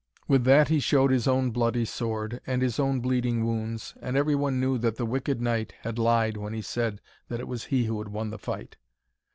[0.27, 4.33] With that he showed his own bloody sword, and his own bleeding wounds, and every
[4.33, 7.83] one knew that the wicked knight had lied when he said that it was he
[7.85, 8.77] who had won the fight.